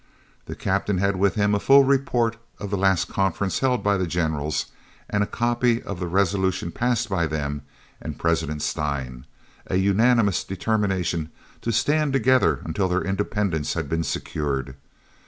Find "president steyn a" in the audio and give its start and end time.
8.17-9.75